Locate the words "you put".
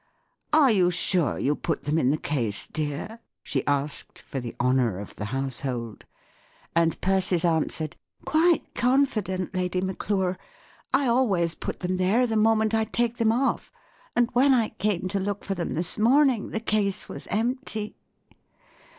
1.37-1.83